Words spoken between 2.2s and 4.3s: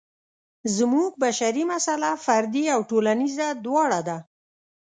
فردي او ټولنیزه دواړه ده.